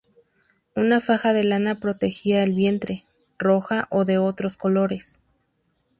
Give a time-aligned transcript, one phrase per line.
[0.75, 3.05] Una faja de lana protegía el vientre,
[3.37, 5.19] roja o de otros colores.